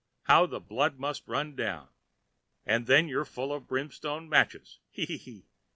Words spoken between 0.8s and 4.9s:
must run down. And then you're full of brimstone matches.